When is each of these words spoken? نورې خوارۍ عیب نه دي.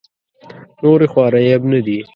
نورې 0.81 1.07
خوارۍ 1.11 1.45
عیب 1.49 1.63
نه 1.71 1.79
دي. 1.85 1.99